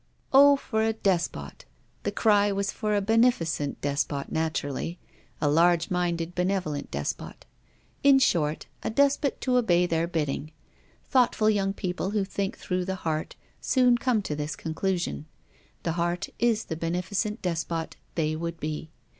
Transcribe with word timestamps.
O 0.33 0.55
for 0.55 0.81
a 0.81 0.93
despot! 0.93 1.65
The 2.01 2.11
cry 2.11 2.51
was 2.51 2.71
for 2.71 2.95
a 2.95 3.01
beneficent 3.03 3.81
despot, 3.81 4.31
naturally: 4.31 4.97
a 5.39 5.47
large 5.47 5.91
minded 5.91 6.33
benevolent 6.33 6.89
despot. 6.89 7.45
In 8.03 8.17
short, 8.17 8.65
a 8.81 8.89
despot 8.89 9.39
to 9.41 9.57
obey 9.57 9.85
their 9.85 10.07
bidding. 10.07 10.53
Thoughtful 11.05 11.51
young 11.51 11.73
people 11.73 12.09
who 12.09 12.25
think 12.25 12.57
through 12.57 12.85
the 12.85 12.95
heart 13.05 13.35
soon 13.59 13.95
come 13.95 14.23
to 14.23 14.35
this 14.35 14.55
conclusion. 14.55 15.27
The 15.83 15.91
heart 16.01 16.29
is 16.39 16.65
the 16.65 16.75
beneficent 16.75 17.43
despot 17.43 17.95
they 18.15 18.35
would 18.35 18.59
be. 18.59 18.89